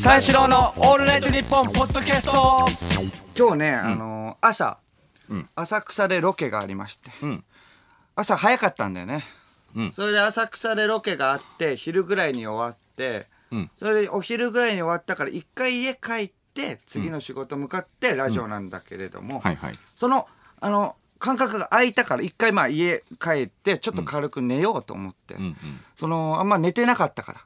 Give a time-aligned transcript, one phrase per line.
[0.00, 2.66] 三四郎のオールナイトニッポンポッドキャスト。
[3.36, 4.78] 今日ね、あのー朝、
[5.56, 7.42] 浅草でロケがありまして、ん。
[8.14, 9.24] 朝早かったんだよね、
[9.74, 9.92] うん。
[9.92, 13.70] それで浅草でロケがあって昼ぐらいに終わって、うん。
[13.74, 19.74] それでお昼ぐらいに終わったから一回家帰って次の仕事向かってラジオなんだけれども、はいはい。
[19.96, 20.28] その
[20.60, 25.56] あの間隔が空いたから一回まあ家帰ってちょっと軽く寝ようと思って、うん。
[25.96, 27.40] そのあんま寝てなかったから。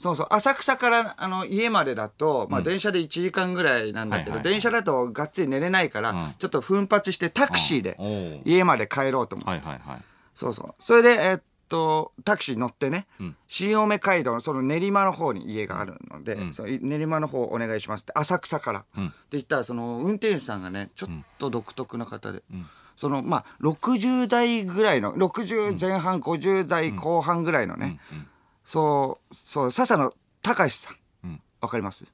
[0.00, 0.26] うんうんそうそう。
[0.30, 6.34] 浅草からあの家までだと、まあ、電車で1時間ぐらいなんだけど、電車だとがっつり寝れないから、うん。
[6.38, 10.02] ちょっと奮発してタクシーで家まで帰ろうと思う、はいはいはい。
[10.34, 10.74] そうそう。
[10.82, 11.38] それでえっ
[11.68, 13.36] とタクシー乗ってね、ん。
[13.46, 16.52] 新青梅街道のその練馬の方に家があるので、ん。
[16.52, 19.06] その練馬の方お願いしますって浅草から、うん。
[19.06, 22.66] って言ったらその運転手さんがねちょっと独特な方で、ん。
[22.96, 28.26] そのまあ60代ぐらいの60前半、50代後半ぐらいのね、うん
[28.72, 30.96] そうそう笹野隆さん。
[31.24, 31.42] うん。
[31.60, 32.06] わかります？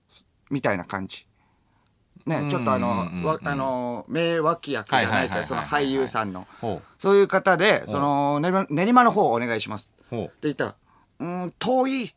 [0.51, 1.25] みたいな感じ。
[2.27, 3.09] ねちょっとあの、
[3.45, 6.49] あの名脇役じゃないはいはいはいはいけどその俳優さんの。
[6.61, 9.89] ほそういう方でその練馬練馬の方をお願いします。
[10.13, 10.75] って言ったら
[11.21, 12.15] 「うーん遠い。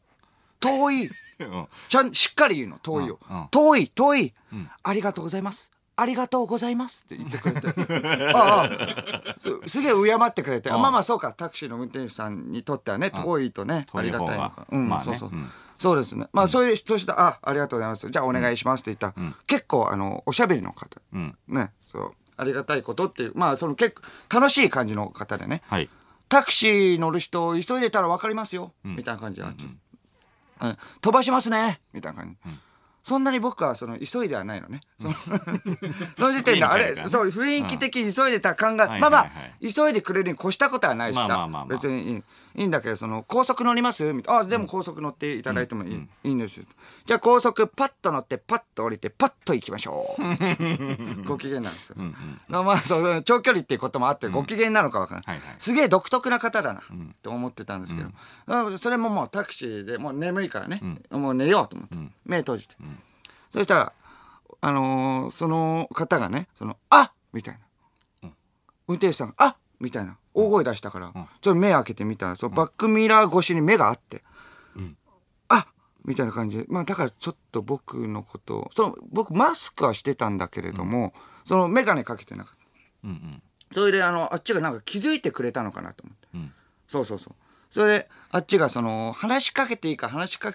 [0.59, 1.09] 遠い」
[1.89, 3.19] ちゃんしっかり言うの遠いを、
[3.51, 4.33] 遠い遠い、
[4.81, 5.71] ありがとうございます
[6.01, 7.67] ありがとうございますって言ってくれて。
[8.33, 8.69] あ
[9.33, 14.67] あすすげえ敬ってくれて、うんまあまあそうかタクシーの運転手さんにとってはね遠いとね、ありがたいの方か。
[14.71, 15.05] うん、がまあね。
[15.05, 15.49] そうそう、うん。
[15.77, 16.27] そうですね。
[16.33, 18.09] まあそういうそうしたあありがとうございます。
[18.09, 19.35] じゃあお願いしますって言ったら、ん。
[19.45, 20.99] 結構あのおしゃべりの方。
[21.13, 21.37] うん。
[21.47, 22.13] ねそう。
[22.37, 25.61] ありがたいことっていうまあその結構楽しい感じの方でね。
[25.67, 25.89] はい。
[26.29, 30.77] タクシー乗る人急いでたら分かりますよ、みたいな感じであっち、うん。
[31.01, 31.81] 飛ばしますね。
[31.93, 32.51] みたいな感じ、
[33.03, 35.13] そんなに僕はその急いではないのね、その
[36.17, 42.23] その時点であれそう雰囲気的に急いでた感が、はいまあまあ、急いでくれるに越したことはないしさ、別に
[42.55, 44.11] いいんだけどその高速乗ります？
[44.13, 44.39] みたいな。
[44.41, 46.57] あでも高速乗っていただいてもいい,、いいんです。
[46.57, 46.65] よ
[47.05, 50.21] じゃあ高速パッと乗ってパッと降りてパッと行きましょう。
[51.27, 51.95] ご機嫌なんですよ、
[52.49, 56.81] まあそう長距離っていうこともあってご機嫌なのかわからない、すげえ独特な方だな
[57.23, 58.09] と思ってたんですけど、
[58.47, 62.75] あそれももうタクシーでもう眠いからね、もう寝ようと思って、目閉じて、
[63.53, 63.93] そしたら
[64.63, 67.59] あのーその方がねその「あみたい
[68.23, 68.29] な、
[68.87, 74.23] 運転手さんが「あみたいな大声出したから、ちょっと目開けてみたらそのバックミラー越しに目があって
[75.49, 75.67] 「あ
[76.05, 81.13] みたいな感じでまあだからちょっと僕のことをその僕マスクはしてたんだけれども、
[81.45, 83.07] その眼鏡かけてなかった。
[83.07, 83.43] うんうん。
[83.71, 86.53] それであのあっちがなんか気づいてくれたのかなと思って、うん。
[86.87, 87.35] そうそうそう。
[87.69, 90.53] それであっちがその話しかけていいか話しか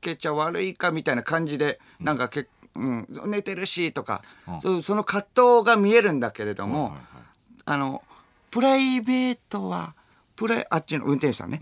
[0.00, 4.60] けちゃ悪いかみたいな感じでなんかけ、うん、寝てるしとか、うん。
[4.60, 5.26] そうその葛
[5.60, 7.02] 藤が見えるんだけれども、はいはい。
[7.66, 8.02] あの
[8.54, 9.96] プライベートは
[10.36, 11.60] プライあっちの運転手さんね、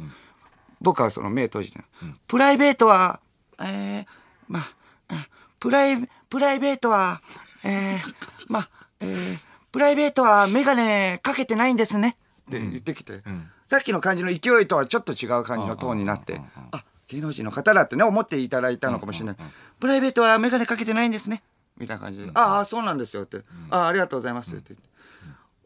[0.78, 1.84] 僕はその目閉じてる、
[2.28, 3.20] プライベートは
[3.58, 4.06] えー、
[4.46, 4.72] まあ
[5.08, 7.22] あプライプライベートは
[7.64, 8.00] えー、
[8.46, 8.68] まあ
[9.00, 9.38] えー、
[9.72, 12.14] プライベートは眼鏡かけてないんですね。
[12.50, 13.50] って言ってきて、ん。
[13.66, 16.42] さっきの感じの勢いとはちょっと違う感じのトーンになって、
[16.72, 19.36] あ芸能人の方だってね思っていただいたのかもしれない、
[19.80, 21.42] プライベートは眼鏡かけてないんですね。
[21.78, 23.38] みたいな感じで「ああそうなんですよ」って
[23.70, 24.91] 「ああありがとうございます」って言って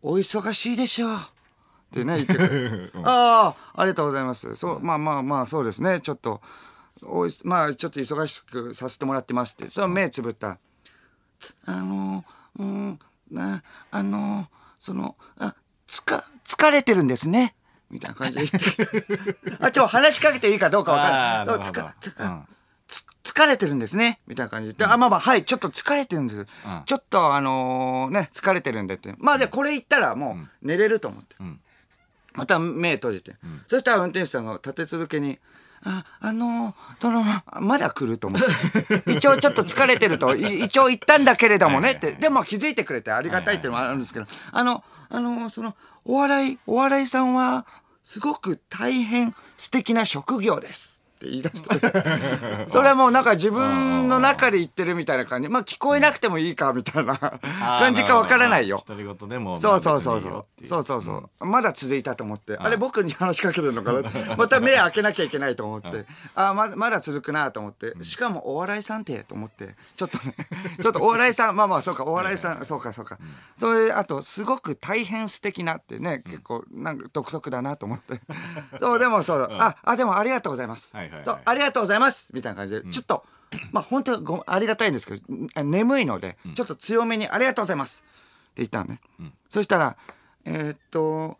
[0.03, 1.17] お忙しいでしょう。
[1.17, 1.19] っ
[1.93, 2.93] てね言ってくる。
[3.05, 4.55] ああありがとうございます。
[4.57, 6.41] そうまあまあまあそうですねちょっと
[7.05, 10.59] おいまあちょっと忙しくさせてもらってますってその目つぶった。
[11.39, 12.25] つあの
[12.59, 12.99] うん
[13.31, 14.49] なあの
[14.79, 15.55] そのあ
[15.87, 17.55] つか疲れてるんですね。
[17.91, 22.56] みたいな感じで言って あちょっと話しかけていいかどうかわからない。
[23.37, 24.19] 疲れてるんですね。
[24.27, 26.47] みたいな感じで、であまあまあはいちょっと疲れてるんです、ん。
[26.87, 29.15] ちょっとあのね疲れてるんでって。
[29.19, 31.61] まあじゃあこれ言ったらもう寝れると思って、ん。
[32.33, 33.37] また目閉じて、
[33.67, 35.39] そしたら運転手さんが立て続けに
[35.85, 37.25] 「ああのその
[37.61, 39.03] まだ来る?」と思って。
[39.13, 40.35] 一応ちょっと疲れてると。
[40.35, 42.13] い一応言ったんだけれどもねって。
[42.13, 44.27] でも気づいてくれてありがたいっていうのもあるんですけど。
[44.53, 45.77] あのあのその
[46.07, 47.67] お笑いお笑いさんは
[48.03, 51.03] すごく大変素敵な職業です。
[51.27, 55.49] って言い出して それはもうなんか自分の中で言ってるみたいな感じ。
[55.49, 57.17] まあ聞こえなくてもいいかみたいな
[57.79, 58.83] 感じかわからないよ。
[58.87, 60.67] 独り言でもそうそうそうそう。
[60.67, 62.57] そうそうそう、まだ続いたと思って。
[62.57, 64.03] あれ僕に話しかけてるのかな？
[64.37, 66.07] また目開けなきゃいけないと思って。
[66.35, 67.93] あまだまだ続くなと思って。
[68.05, 69.75] しかもお笑いさんってと思って。
[69.97, 70.35] ちょっとね
[70.81, 73.19] ちょっとお笑いさんまあまあそうかお笑いさんそうかそうか。
[73.59, 78.21] それあとすごく大変素敵なってね結構なんか独特だなと思って。
[78.81, 79.49] そうでもそう。
[79.59, 80.97] ああでもありがとうございます。
[80.97, 82.31] はいそうありがとうございます。
[82.35, 83.25] みたいな感じでちょっと
[83.73, 88.05] まあ本当ごありがたいんですけどん眠いのでちょっと強めにありがとうございます。
[88.51, 89.01] って言ったのね。
[89.49, 89.97] そしたら
[90.45, 91.39] えーっと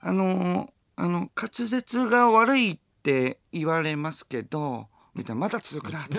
[0.00, 0.68] あのー
[0.98, 5.40] あの滑舌が悪いって言われますけどみたいな。
[5.40, 6.16] まだ続くなと。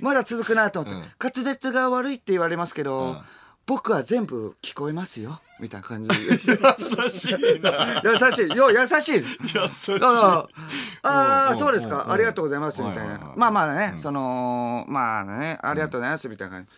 [0.00, 3.22] まだ続くなと思って、滑舌が悪いって言われますけど、
[3.66, 5.40] 僕は全部聞こえますよ。
[5.60, 6.08] みたいな感じ。
[6.08, 6.38] で優
[7.08, 8.02] しいな。
[8.04, 8.48] 優しい。
[8.48, 9.12] よ優しい。
[9.14, 9.98] 優しい。
[10.02, 10.46] あ
[11.02, 11.96] あうんそうですか。
[11.96, 12.04] うん。
[12.06, 12.82] うんありがとうございます。
[12.82, 13.32] みたいな。
[13.36, 16.28] まあまあねそのまあねありがとうございます。
[16.28, 16.70] みたいな感じ。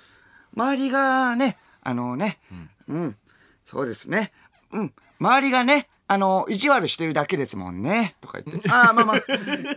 [0.54, 2.40] 周りがねあのね
[2.88, 3.16] うん。
[3.64, 4.32] そうですね。
[4.72, 4.92] うん。
[5.18, 8.16] 周りがねあの意地悪してるだけですもんね。
[8.20, 8.70] とか言って。
[8.70, 9.16] ああまあまあ。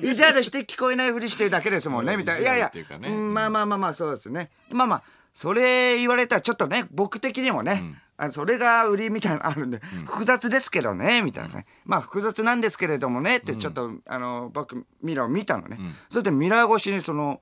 [0.01, 2.17] 意地悪して聞こえないふりしてるだけですもんね。
[2.17, 2.41] みたいな。
[2.41, 2.71] いやいや。
[2.99, 3.09] ね。
[3.09, 4.49] うんまあまあまあまあそうですね。
[4.69, 5.03] まあまあ
[5.35, 7.83] それ言われたらちょっとね僕的にもね、
[8.15, 15.77] あのそれが売りみたいなのあるんで、複雑ですけどねみたいなね、まあ複雑なんですけれどもねってちょっと、あの僕ミラーを見たのね、
[16.09, 17.41] それでミラー越しにその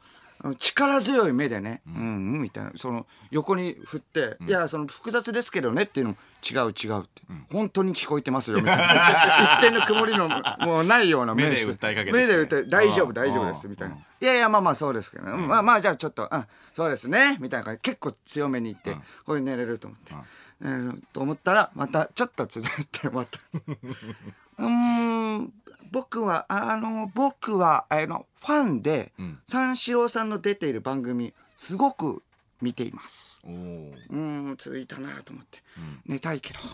[0.59, 7.21] 力強い目でね、うん、うんみたいなその横に振って、いやその複雑ですけどねっていうのも違う違うって、
[7.51, 9.57] 本当に聞こえてますよみたいな。
[9.59, 13.95] 一点の曇りのもうないような目で訴えかけてきて目で訴え大丈夫うん大丈夫ですみたいな。
[13.95, 14.01] うん。
[14.01, 15.31] いやいやまあまあそうですけど、ね。
[15.47, 17.81] まあまあじゃあちょっとあそうですねみたいな感じ。
[17.81, 20.13] 結構強めに言って、これ寝れると思って、
[20.59, 23.39] 寝れると思ったらまたちょっと続いてまた
[24.57, 25.53] うーん
[25.91, 29.39] 僕はああの僕はあのファンで、ん。
[29.47, 32.23] 三四郎さんの出ている番組すごく
[32.61, 33.39] 見ています。
[33.45, 34.15] うー。
[34.15, 35.59] ん続いたなと思って、
[36.05, 36.65] 寝たいけどと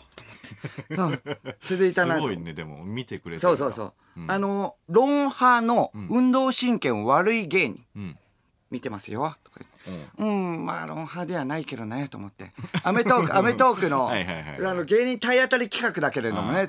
[0.93, 3.93] 思って、 うん続いたなとすごいねでも見てくれそうそうそう、
[4.27, 7.85] あのロン派の運動神経悪い芸人。
[7.95, 8.17] うん
[8.71, 9.35] 見てますよ。
[9.43, 10.53] とか言ってうん。
[10.53, 12.51] うんまあロン派ではないけどねと思って
[12.83, 16.67] 『アメトーク』『アメトークの』はいあの芸人体当たり企画だけれどもね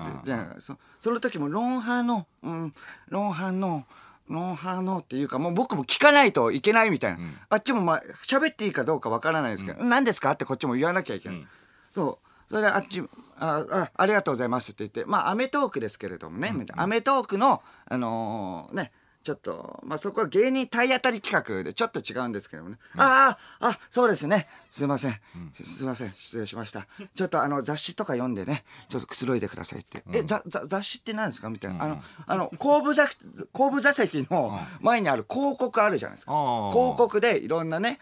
[0.58, 2.75] そその時もロン派の、うん、
[3.08, 3.87] ロン派の
[4.29, 7.19] ロン派のっていうかもう僕も聞かないといけないみたいな、
[7.49, 11.49] あっちもまあ喋っていいかどうかわからないですけど、何ですかってこっちも言わなきゃいけない、うん。
[11.91, 12.49] そう。
[12.49, 13.03] それであっち
[13.38, 16.85] ああありがとうございますって言ってまあ『アメトーク』ですけれどもね、みたいな。
[16.85, 22.78] アメトークのあのーねちょっと、まあ、そこは芸人体当たり企画でちょっと違うんですけどもね。
[22.96, 24.49] ああ、あ、そうですね。
[24.70, 25.20] すいません。
[25.55, 26.14] すすいません。
[26.14, 26.87] 失礼しました。
[27.14, 30.02] ちょっとあの雑誌とか読んでね、ちょっとくつろいでくださいって。
[30.12, 31.84] え、ざ、ざ、雑誌って何ですかみたいな。
[31.84, 33.06] あの、あの、後部座、
[33.52, 36.32] 後部座席の前にある広告あるじゃないですか。
[36.72, 37.99] 広告でいろんなね、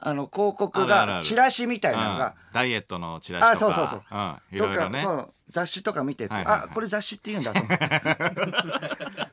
[0.00, 6.68] あの、広告がチラシみたいなのが、うんダイエットのチラシとかあそうそうそう、うんいろいろねとかそう雑誌とか見てて、はいはいはい。
[6.70, 7.90] あこれ雑誌って言うんだと思って。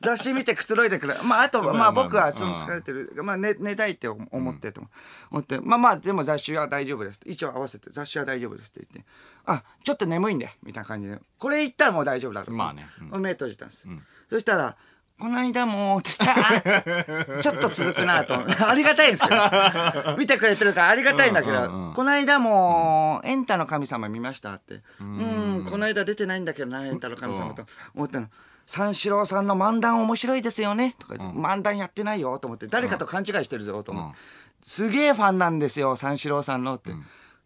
[0.02, 1.14] 雑誌見てくつろいでくれ。
[1.24, 4.82] まああとまあ僕はその疲れてる、まあ寝寝たいって思思ってと
[5.30, 7.20] 思って、まあまあでも雑誌は大丈夫です。
[7.24, 9.10] 一応合わせて雑誌は大丈夫ですって言って。
[9.46, 10.50] あちょっと眠いんで。
[10.62, 11.20] みたいな感じで。
[11.38, 12.56] これ言ったらもう大丈夫だろう。
[12.56, 12.88] まあね。
[13.12, 13.88] う目閉じたんです、
[14.28, 14.76] そしたら
[15.18, 19.36] この間も ちょっと続くなとありがたいんですけど。
[20.18, 21.94] 見てくれてるからありがたいんだけど、うんうんうん。
[21.94, 24.82] この間も、エンタの神様見ましたって。
[25.00, 27.64] うん、この間出てないんだけどな、エンタの神様と。
[27.94, 28.28] 思ったの。
[28.66, 30.96] 三四郎さんの漫談面白いですよね。
[30.98, 34.18] とか漫談やってないよと思って、誰かと勘違いしてるぞと思って。
[34.62, 36.90] すげえファンなんですよ、三四郎さんのって。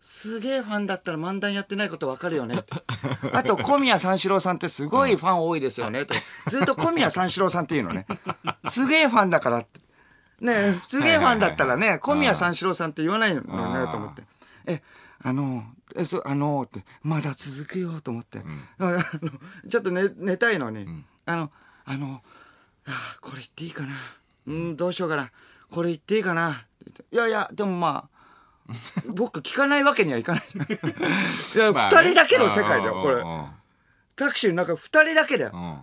[0.01, 2.65] すげえファンだったら漫談やってないことわかるよね。
[3.33, 6.15] あと、小宮三四郎さんってすごいファン多いですよねと。
[6.49, 8.07] ずっと小宮三四郎さんっていうのね。
[8.69, 9.81] すげえファンだからって。
[10.41, 14.23] ねえ、すげえファンだったらね、小宮三四郎さんって言わないのねと思って。
[14.67, 14.83] え、
[15.23, 15.65] あの、
[15.95, 18.41] え、そう、あのって、まだ続くよと思って。
[18.79, 18.99] あの
[19.69, 21.53] ちょっと寝、寝たいのに、あの、
[21.85, 22.23] あの、
[22.87, 23.95] あーこれ言っていいかな。
[24.47, 25.31] うん、どうしようかな。
[25.71, 26.65] これ言っていいかな。
[27.13, 28.10] いやいや、でもまあ、
[29.15, 30.45] 僕聞かないわけにはいかない。
[30.55, 33.25] いや、まあね二人だけの世界だよ、これ
[34.17, 35.57] タクシーの中二人だけだよう。
[35.57, 35.81] ん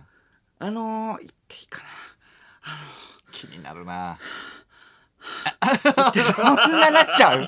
[0.60, 1.88] あのー、言っていいかな。
[3.32, 4.18] 気になるな
[6.34, 7.46] そんななっちゃう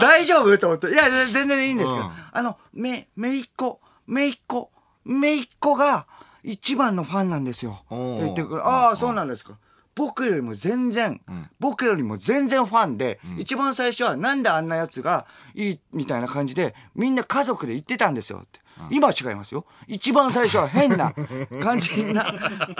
[0.00, 0.90] 大丈夫と思って。
[0.90, 2.04] いや、全然いいんですけど。
[2.04, 4.70] うんあの、め、めいっ子、めいっ子、
[5.04, 6.06] めいっ子が
[6.42, 7.82] 一番のファンなんですよ。
[7.86, 7.94] って
[8.24, 8.66] 言ってくる。
[8.66, 9.58] ああ、そうなんですか。
[9.94, 11.20] 僕よりも全然、
[11.58, 18.60] 僕よりも全然ファンで、一番最初はなんであんなやつがいいみたいな感じで、みんな家族で言ってたんですよって。
[18.90, 19.66] 今は違いますよ。
[19.86, 21.12] 一番最初は変な
[21.62, 22.32] 感じな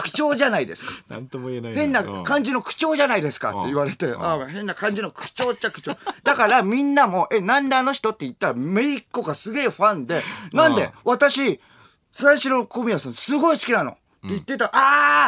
[0.02, 0.92] 口調じゃないですか。
[1.08, 5.96] なんとも言えない変な感じの口調じゃないですかって言われて、ああ変な感じの口調っちゃ口調。
[6.22, 11.60] だからみんなも、え、なんであの人って言ったら、めいっ子がすげえファンで、なんで私、
[12.12, 14.70] 最初の小宮さんすごい好きなのって言ってた、あ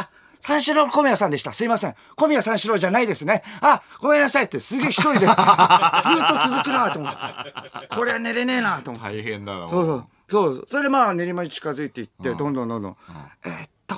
[0.01, 0.11] あ
[0.42, 1.52] 三四郎小宮さんでした。
[1.52, 1.94] すいません。
[2.16, 3.42] 小宮三四郎じゃないですね。
[3.61, 5.38] あ、ごめんなさいってすげえ一人で ずっと
[6.49, 7.94] 続くなと思って。
[7.94, 9.16] これは寝れねえなと思って。
[9.16, 10.06] 大変だなそうそう。
[10.28, 10.64] そうそう。
[10.68, 12.96] それでまあ練馬に近づいていって、どんどんどんどん、
[13.44, 13.94] えーっと、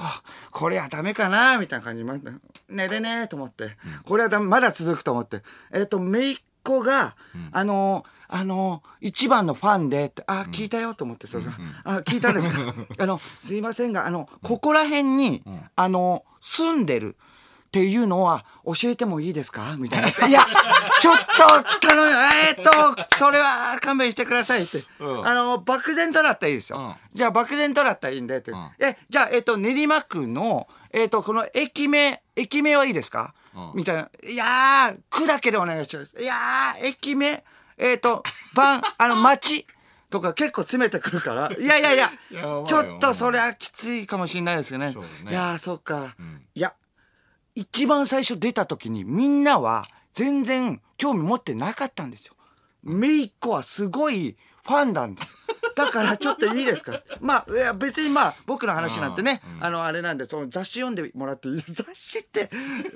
[0.51, 2.31] これはダメかなみたいな感じになって、
[2.69, 7.17] 寝れねえと思って、これはまだ続くと思って、えーっと、めいっ子が、
[7.53, 11.53] あのー、あのー、一番のファンでって、あ、聞いたよと思って、それが。
[11.85, 12.75] あ、聞いたんですか？
[12.99, 15.43] あの、すいませんが、あの、ここら辺に、
[15.77, 19.75] あの、住んでる、っていうのは教えてもいいですか？
[19.79, 20.07] みたいな。
[20.29, 20.47] いや、
[21.01, 24.85] ちょっと頼む、えー、っと、それは勘弁してくださいって。
[25.01, 26.79] うんあの、漠然とだったらいいですよ。
[26.79, 28.53] うんじゃあ漠然とだったらいいんでって。
[28.53, 34.09] んえ、じゃあ、えーっと、練馬区の、えーっと、この駅名、駅名はいいですか、うんみたいな。
[34.25, 36.17] いやー、区だけでお願いします。
[36.21, 37.43] いやー、駅名、
[37.79, 38.23] えーっと、
[38.55, 39.67] 番、あの、町。
[40.11, 41.51] とか結構詰めてくるから。
[41.59, 44.93] いやいやいや、ちょっとそれはきついかもしれないですよね。
[44.93, 46.15] そうだねいやー、そっか。
[46.21, 46.73] んいや、
[47.57, 52.37] 一番最初出た時にみんなは全然興味持ってなかったんですよ。
[52.85, 55.37] めいっ子はすごいファンなんです。
[55.75, 57.01] だからちょっといいですか？
[57.21, 62.51] まあ、いや別にまあ僕の話なんてね、あのあれなんで、その雑誌読んでもらっていい 雑誌って、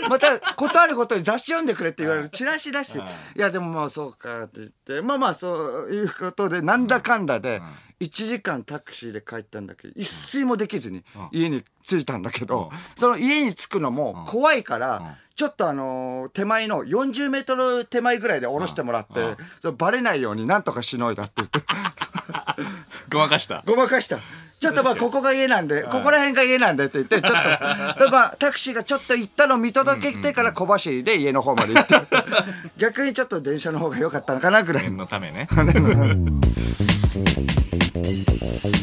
[0.09, 2.29] またことあることに雑誌読んでくれって言われる。
[2.29, 3.01] チラシだし、い。
[3.41, 7.61] やでもまあそうかって言って、まあまあそういうことで、なんだかんだで、
[8.01, 21.61] 1時間タクシーで帰ったんだけど、一睡もできずに家に着いたんだけど、その家に着くのも怖いから、ちょっとあのー手前の40メートル手前ぐらいで降ろしてもらって、それバレないようになんとかしのいだって言って。
[23.11, 23.63] ごまかした。
[23.67, 24.19] ごまかした。
[24.61, 31.95] ちょっとまあここが家なんで、ここら辺が家なんでって言って、ちょっと、 まあタクシーがちょっと行ったのを見届けてから小走りで家の方まで行って、
[32.77, 34.91] 逆にちょっと電車の方が良かったのかなぐらい。
[34.91, 35.07] の。
[35.07, 35.47] ためね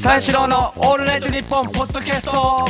[0.01, 2.65] 三四郎のオールナイトニッポンポッドキャスト。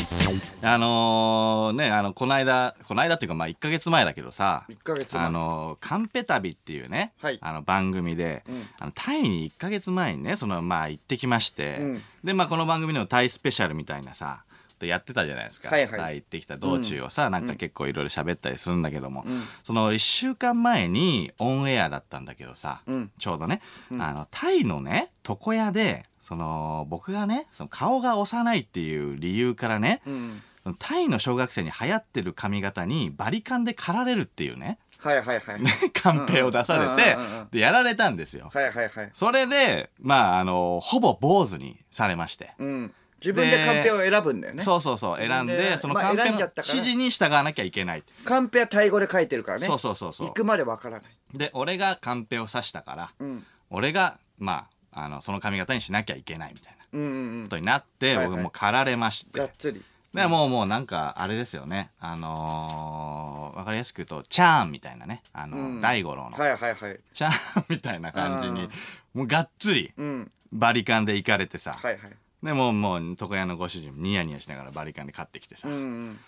[0.61, 4.65] あのねあのこの間この間っていうかまあ1か月前だけどさ。
[4.69, 5.25] 1ヶ月前。
[5.25, 7.39] あのカンペ旅っていうね、はい。
[7.41, 8.43] あの番組で、
[8.79, 12.01] あのタイに1か月前にねそのまあ行ってきまして、うん。
[12.23, 14.43] でまあこの番組のタイスペシャルみたいなさ
[14.87, 19.25] やってたじゃないですか、はいはい行ってきた道中をさ、なんか結構いろいろ喋ったりするんだけども、
[19.63, 23.61] その1週間前にオンエアだったんだけどさ、うんちょうどね、
[23.99, 30.41] あのタイのね床屋でその僕がねその顔が幼いっていう理由からね、うん。
[30.79, 35.61] タイの小学生に流行ってる髪型にバリカンで刈られるっていうねはいはいはい。
[35.93, 38.49] カンペを出されてうんうんうんうんでやられたんですよ。
[38.51, 39.11] はいはいはい。
[39.13, 42.53] それでまああのほぼ坊主にされまして。
[42.57, 42.93] うん。
[43.19, 44.61] 自分でカンペを選ぶんだよね。
[44.63, 49.67] そうそうそう選んででまあそのカンペの選んじゃったから指示に従わなきゃいけないカンペはタイ語で書いてるからね。
[49.67, 51.37] そうそうそうそう行くまでわからない。
[51.37, 53.45] で俺がカンペを刺したからうん。
[53.69, 57.49] 俺がまああのその髪型にしなきゃいけないみたいなうんうんうんこ。
[57.51, 59.81] とになってはいはい僕も刈られましてがっつり。
[60.13, 66.99] でもうもうなんかあれですよねあのーわかりやすく言うとチャーンみたいなねあの、うん大五郎のはいはいはい。
[67.13, 68.69] チャーンみたいな感じにうん
[69.13, 70.31] もうがっつりうん。
[70.53, 72.11] バリカンで行かれてさ、はいはい。
[72.45, 76.19] でもうもう床屋のご主人もニヤニヤしながらバリカンで買ってきてさ、うんうん。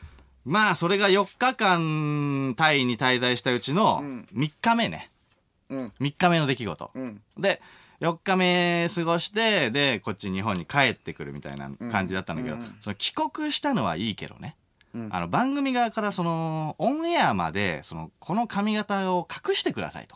[0.45, 5.12] まあそれが4日間タイに滞在したうちのうん3日目ね
[5.69, 5.93] うん。
[6.01, 7.21] 3日目の出来事、うん。
[7.38, 7.62] で
[8.01, 14.55] 4日目過ごしてでこっち日本に帰ってくるみたいな感じだったんだけど、うんうんその帰国したのはいいけどね、
[14.93, 20.15] うんあの番組側からそのオンエアまでそのこの髪型を隠してくださいと。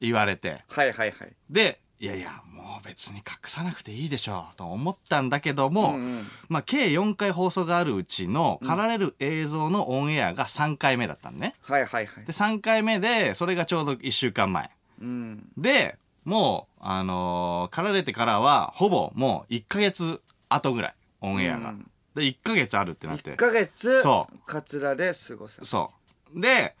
[0.00, 1.32] 言われてはいはいはい。
[1.50, 11.54] でいやいやもう別に隠さなくていいでしょうと思ったんだけども、うんうんまあ、計4回放送があるうちの刈られる映像のオンエアが3回目だったのね。
[11.62, 12.32] はいはいはいで。
[12.32, 14.68] 3回目でそれがちょうど1週間前。
[15.00, 15.48] うん。
[15.56, 21.68] でもう、あのー刈られてからはほぼもう1ヶ月後ぐらいオンエアが。
[21.70, 23.36] うんで1ヶ月あるってなって1。
[23.36, 25.60] ヶ月、そカツラで過ごす。
[25.64, 25.92] そ
[26.34, 26.40] う。
[26.40, 26.74] で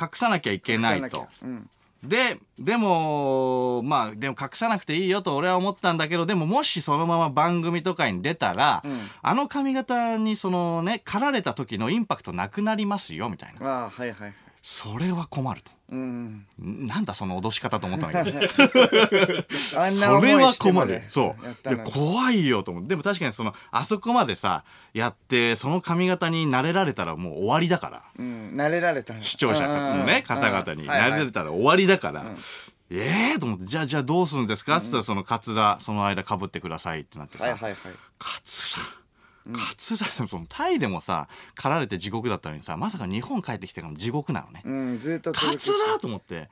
[0.00, 1.28] 隠さなきゃいけないと隠さなきゃ。
[1.42, 1.70] うん。
[2.02, 8.98] ででもまあでも隠さなくていいよと俺は思ったんだけどでももしそのまま番組とかに出たら、うん。
[9.22, 13.66] あの髪型にそのね刈られた時のインパクトなくなりますよみたいな。
[13.66, 14.34] ああ、はいはいはい。
[14.62, 16.46] それは困るとうん。
[16.58, 18.48] んなんだその脅し方と思ったんだけど。
[18.48, 18.66] そ
[20.00, 21.02] れ思はい困る。
[21.08, 21.76] そう。
[21.84, 22.90] 怖いよと思って。
[22.90, 28.02] でも確かにそのあそこまでさやってその髪型に慣れられたらもう終わりだから。
[28.18, 28.52] うん。
[28.56, 32.24] 慣れられたの視聴者のね方々にはいはい慣れたら終わりだから、
[32.90, 33.66] ええと思って。
[33.66, 37.76] じゃあじゃあどうするんですかっつったらそのカツラその間かぶってくださいってなってさ、はいはいはい。
[38.18, 38.82] カツラ
[39.52, 46.48] カツラでもそのタイでもさ刈られて地獄だったのにさまさか日本帰ってきてからも地獄なのね、うん、ずっと続カきツラと思って。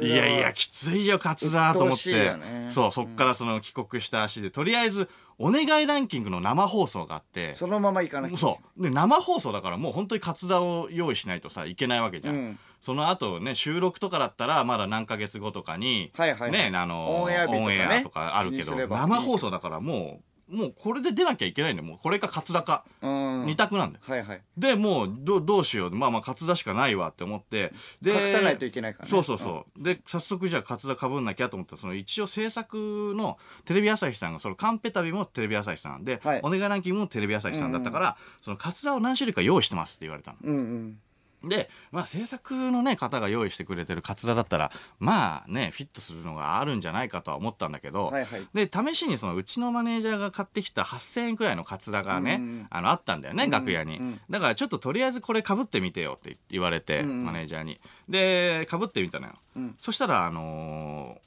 [0.00, 2.68] いやいやきついよカツラと思って、よね。
[2.70, 5.08] そうそっからその帰国した足でとりあえず
[5.38, 7.54] お願いランキングの生放送があって。
[7.54, 8.38] そのまま行かなきゃ。
[8.38, 8.82] そう。
[8.82, 12.58] で生放送だからもう本当にカツラを用意しないとさいけないわけじゃん、うん。
[12.80, 16.52] その後ね収録とかだったらまだ何ヶ月後とかに、はいはいはい。
[16.70, 21.88] ねあのオンエア日とかあるけど生放送だからもうもうこれで出なきゃいけないんだよ。
[21.88, 23.46] もうこれかカツラか、うん。
[23.46, 24.04] 二択なんだよ。
[24.06, 24.42] はいはい。
[24.56, 25.90] でもうどどうしよう。
[25.90, 27.72] まあまあカツラしかないわって思って。
[28.00, 29.10] で隠さないといけないからね。
[29.10, 36.40] そうそうそう、で早速じゃあカツラかぶんなきゃと思ったらその一応制作のテレビ朝日さんがそのカンペ旅もテレビ朝日さんで、はい。
[36.42, 40.38] お願いランキングもテレビ朝日さんだったから、そのカツラを何種類か用意してますって言われたの。
[40.44, 40.98] うんうん。
[41.44, 48.46] で、まあ、制作の、ね、方が用意してくれてるカツラだったらまあねフィットするのがあるんじゃないかとは思ったんだけど、はいはい。
[48.54, 52.66] で試しにそのうちのマネージャーが買ってきた8,000円くらいのカツラがね、うんうん。
[52.70, 54.20] あのあったんだよね、楽屋に、うん。
[54.30, 57.24] だからちょっととりあえずこれかぶってみてよって言われて、うんうん。
[57.24, 57.80] マネージャーに。
[58.08, 59.76] でかぶってみたのよ、うん。
[59.80, 61.18] そしたらあの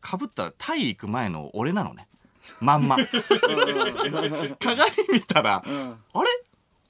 [0.00, 2.08] かぶったらタイ行く前の俺なのね。
[2.60, 2.96] まんま。
[4.58, 5.96] 鏡見たら、うん。
[6.12, 6.28] あれ？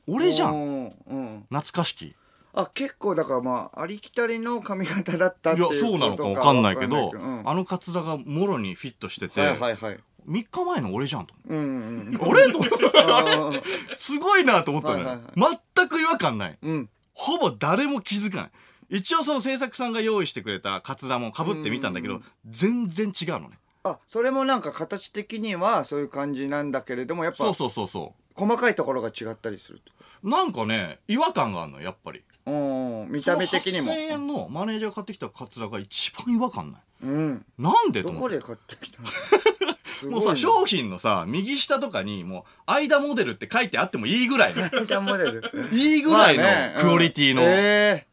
[0.06, 0.54] 俺じゃん。
[0.54, 2.14] ん、うん、懐かしき
[2.52, 7.48] あ結構だからまあありきたりの髪型だったっいやていうことそうなのか分かんないけど、うん。
[7.48, 9.98] あのカツラがもろにフィットしてて、はいはいはい。
[10.28, 11.34] 3日前の俺じゃんと。
[11.48, 12.14] 思うんうん。
[12.14, 13.62] って俺と思ってうん
[13.96, 16.58] すごいなと思ったのよ、はいはい全く違和感ない。
[16.62, 16.88] うん。
[17.14, 18.50] ほぼ誰も気づかない。
[18.90, 23.58] 一応その制作さんが用意してくれたカツラもかぶってみたんだけど、全然違うのね。
[23.82, 29.92] あそれもなんか形的にはそういう感じなんだけれどもやっぱそうそうそうそ細かいところが違ったりすると。
[30.22, 33.92] うなんかね違和感があるのやっぱりうん見た目的にも。
[33.92, 36.80] その8000円のマネージャーが買ってきたカツラが一番違和感ない？
[37.04, 37.46] うん。
[37.58, 38.38] なんでと思って。
[38.38, 39.08] どこで買ってきたの？
[40.00, 44.62] すごいもうさ商品のさ右下とかにもう間モデルって書いてあってもいいぐらいの。
[44.86, 45.52] 間モデル。
[45.72, 48.06] いいぐらいのまあねクオリティの、うんえ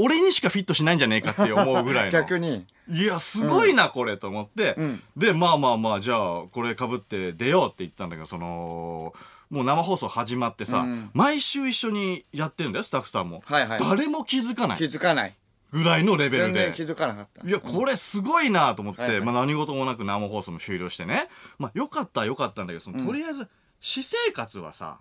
[0.00, 2.12] 俺にしかフィットしないんじゃねえかって思うぐらーいの。
[2.12, 2.64] 逆に。
[2.88, 5.02] いやすごいな、これと思って、うん。
[5.16, 9.12] でまあまあまあじゃあこれかぶって出ようって言ったんだけどその
[9.50, 11.10] もう生放送始まってさ、うん。
[11.14, 13.80] 毎週一緒にやってるんだよスタッフさんも、はいはい。
[13.80, 15.34] 誰も気づかな気いづかない。
[15.72, 16.52] ぐらいのレベルで。
[16.52, 17.46] 全然気づかなかった。
[17.46, 19.20] いやこれすごいなと思って、はいはい。
[19.20, 21.28] まあ、何事もなく生放送も終了してね。
[21.58, 23.48] まあよかったはよかったんだけどその、とりあえず
[23.80, 25.00] 私生活はさ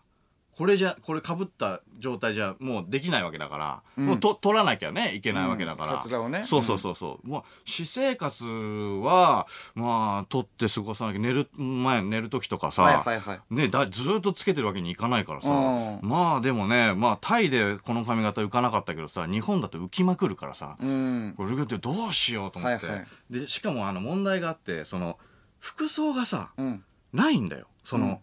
[0.58, 6.32] これじゃこれかぶった状態じゃもうできないわけだから、もうと取らなきゃねいけないわけだから、うん。
[6.32, 6.44] ね。
[6.46, 9.46] そうそうそうそう、もう私生活は
[9.76, 13.40] まあ取って過ごさなきゃ寝る前寝る時とかさ、はいはいはい。
[13.52, 16.00] ね、だずーっとつけてるわけにいかないからさ、うん。
[16.02, 21.34] まあでもねまあタイでこの髪型浮かなかったけどさ日本だと浮きまくるからさ、うん。
[21.38, 23.08] これでどうしようと思って、はいはい。
[23.30, 25.20] でしかもあの問題があってその
[25.60, 26.84] 服装がさうん。
[27.14, 27.68] ないんだよ。
[27.84, 28.22] その、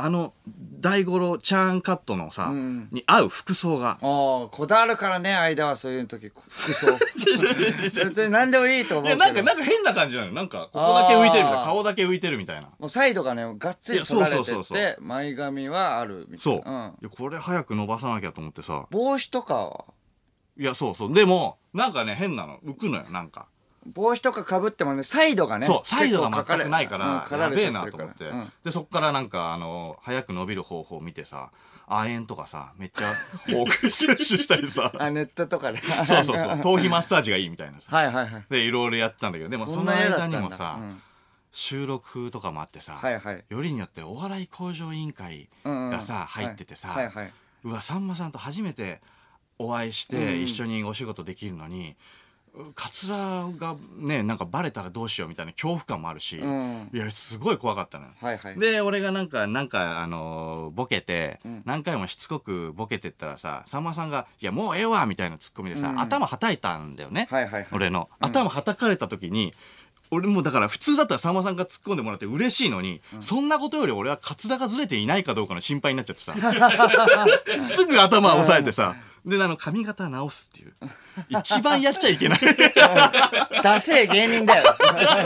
[0.00, 0.32] あの
[0.78, 2.88] 大五郎チャーンカットのさ、うん。
[2.92, 3.90] に合う服装が。
[3.90, 6.86] ああこだわるからね間はそういう時服装。
[7.82, 10.34] 別に何でもいいとい思うなんかなんか変な感じなのよ。
[10.34, 12.68] なんかここだけ浮いてるみたいな顔だけ浮いてるみたいな。
[12.78, 18.86] もうサイドがねがっつり反られてて前髪はあるみたそ、いうな、ん、いやこれ早く伸ばさなきゃと思ってさ。
[18.92, 19.84] 帽子とかは？
[20.56, 21.12] いやそうそう。
[21.12, 22.60] でもなんかね変なの。
[22.60, 23.48] 浮くのよなんか
[23.86, 31.50] 帽子とかかぶってもねサイドがねそうサイドが全くないから、うんやべえなと思って、うんでそっからなんかあの早く伸びる方法を見てさ
[31.86, 33.14] 亜鉛とかさめっちゃ
[33.48, 34.92] 多く摂取したりさ。
[34.98, 35.80] あネットとかで。
[35.80, 37.94] そうそうそう頭皮マッサージがいいみたいなさ。
[37.94, 38.44] はいはいはい。
[38.50, 41.02] でいろいろやってたんだけどでもその間にもさ、うん。
[41.50, 43.44] 収録とかもあってさ、はいはい。
[43.48, 45.90] よりによってお笑い向上委員会うんうん。
[45.90, 47.32] がさ、入っててさ、はいはい、
[47.64, 49.00] うわさんまさんと初めて
[49.58, 50.42] お会いしてうん。
[50.42, 51.96] 一緒にお仕事できるのに、
[52.74, 56.90] カツラがねなんかバレたらどうしようみたいな恐怖感もあるし、うん。
[56.92, 58.12] いやすごい怖かったのよ。
[58.20, 58.58] はいはい。
[58.58, 61.62] で俺がなんかなんかあのーボケて、ん。
[61.64, 66.00] 何回もしつこくボケてったらささんまさんが「いやもうええわ」みたいなツッコミでさ、うん。
[66.00, 67.66] 頭はたいたんだよね、はいはいはい。
[67.72, 68.08] 俺の。
[68.20, 69.54] 頭はたかれた時に、
[70.10, 76.34] 俺もうだから普通だったらさんまさんが突っ込んでもらって嬉しいのに、そんなことより俺はカツラがずれていないかどうかの心配になっちゃってさ。
[77.62, 80.72] すぐ頭を押さえてさであの髪型直すっていう。
[81.28, 82.38] 一番やっちゃいけない。
[83.62, 84.64] ダセえ芸人だよ。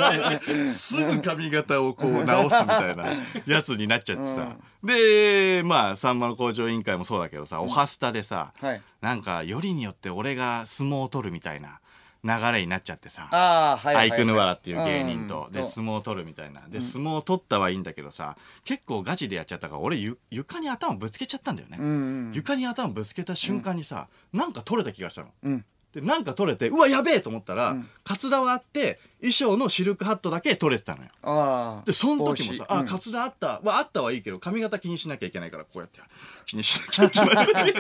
[0.70, 3.05] すぐ髪型をこう直すみたいな
[3.46, 8.83] やつになっちゃってさ、でまあさんまの工場委員会もそうだけどさ、おはスタでさ、はい。
[9.00, 11.81] なんかよりによって俺が相撲を取るみたいな
[12.24, 15.52] 流れになっちゃってさはいはい、はい、アイクヌワラっていう芸人と、うん。
[15.52, 16.62] で相撲を取るみたいな。
[16.68, 25.28] で、相撲を取ったはいいんだけどさ結構ガチでやっちゃったから俺ゆ床に頭ぶつけちゃったんだよね、うんうん床に頭ぶつけた瞬間にさ、なんか取れた気がしたの。
[25.42, 31.11] うんでなんか取れてうわやべえと思ったら、カツラはあって衣装のシルクハットだけ取れてたのよ。
[31.22, 36.00] ああでその時もさ「あカツラあった」はあったはいいけど髪型気にしなきゃいけないからこうやって
[36.46, 37.74] 気にしなきゃいけない。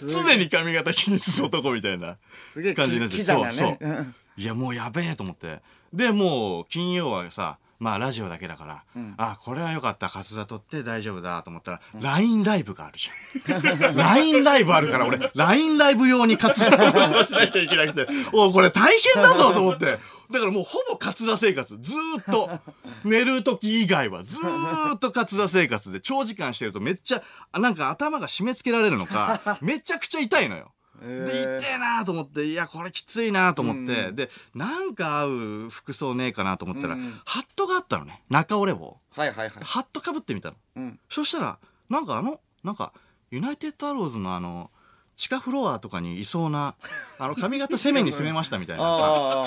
[0.00, 4.14] 常に髪型気にする男みたいなすげえ感じになってキザなそうねうん。
[4.36, 5.60] いやもうやべえと思って。
[5.92, 8.84] でもう金曜はさまあラジオだけだから、
[9.16, 13.96] あこれはよかったカツラ取って大丈夫だと思ったら、LINE ライブがあるじゃん。
[13.96, 15.32] LINE ライブあるから俺。
[15.34, 16.90] LINE ライブ用にカツラを
[17.26, 18.06] しなきゃいけなくて。
[18.32, 19.98] おこれ大変だぞと思って。
[20.30, 21.76] だからもうほぼカツラ生活。
[21.80, 22.50] ずーっと。
[23.02, 30.72] 寝る時以外はずーっとカツラ生活で長時間してるとめっちゃあなんか頭が締め付けられるのかめちゃくちゃ痛いのよ。
[31.02, 31.58] でー。
[31.58, 37.20] 痛えなと思っていやこれきついなと思って、でなんか合う服装ねえかなと思ったら、うん。
[37.24, 39.64] ハットがあったのね中折れ帽はいはいはい。
[39.64, 40.56] ハットかぶってみたの。
[40.76, 41.00] うん。
[41.08, 42.92] そしたらなんかあのなんか
[43.30, 44.70] ユナイテッドアローズのあの
[45.16, 46.74] 地下フロアとかにいそうな
[47.18, 49.46] あの髪型攻めに攻めましたみたいな。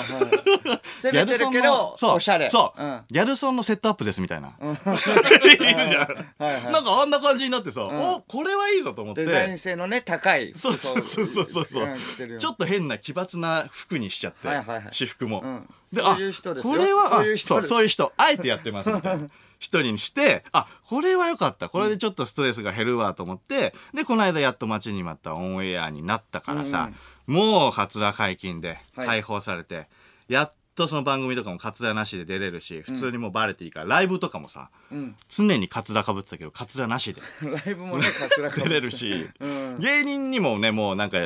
[1.02, 2.48] 攻めてるけど、おしゃれ。
[2.48, 3.02] そう、ん。
[3.10, 6.08] ギャルソンのセットアップですみたいな、いいじゃん。
[6.42, 6.72] はいはい。
[6.72, 9.26] なんかあんな感じになってさ、おこれはいいぞと思って。
[9.26, 10.54] デザイン性のね、高い。
[10.56, 11.98] そうそうそうそうそう。
[12.38, 14.84] ちょっと変な奇抜な服にしちゃって、はいはいはい。
[14.92, 15.68] 私服も、ん。
[15.92, 16.72] でそういう人ですよ。
[16.72, 18.12] あこれはそういう人。
[18.16, 21.68] あえてやってますみたいな人にしてあこれはよかった。
[21.68, 26.90] これでちょっとストレスが減るわと思ってでこの間やっと待ちに待ったオンエアになったからさ、
[27.26, 29.06] もうカツラ解禁ではい。
[29.06, 29.88] 解放されて、
[30.28, 35.16] やっとその番組とかもカツラなしで出れるし普通にもうバレていいから、ライブとかもさ、ん。
[35.30, 37.20] 常にカツラかぶってたけどカツラなしで
[37.64, 39.80] ライブもね、かすらか出れるし、ん。
[39.80, 41.18] 芸人にもねもうなんか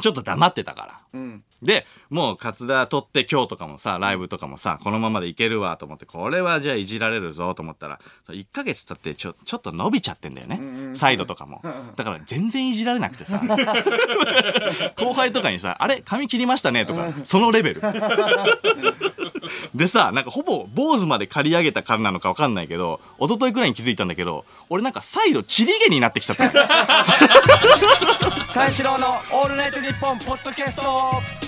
[0.00, 1.00] ちょっと黙ってたから。
[1.14, 1.44] うん。
[1.62, 7.98] でもうカツラ取って今日とかもさライブとかもさこのままでいけるわと思ってこれはじゃあいじられるぞと思ったら
[8.28, 11.60] 1ヶ月経ってちょちょっと伸びちゃってんだよね、サイドとかも。
[11.96, 13.40] だから全然いじられなくてさ。
[14.96, 17.80] 後輩とかにさ「あれ髪切りましたね」とかそのレベル
[19.74, 26.52] でさなんかほぼ坊主まで刈り上げたからなのか分かんないけど一昨日くらいに気づいたんだけど俺なんかサイドちり毛になってきちゃった
[28.52, 31.47] 三四郎のオールナイトニッポンポッドキャスト。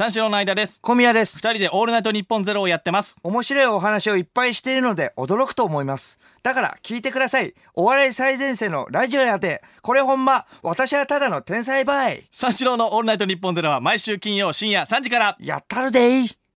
[0.00, 1.36] 三四郎の間です小宮です。
[1.36, 6.18] 二人で「オールナイトニッポンゼロをやってます面白いお話をいっぱいしているので驚くと思います。
[6.42, 7.52] だから聞いてください。
[7.74, 12.26] お笑い最前線のラジオやで、これほんま、私はただの天才バイ。
[12.30, 16.39] 三四郎の「オールナイトニッポンゼロは毎週金曜深夜3時からやったるでい。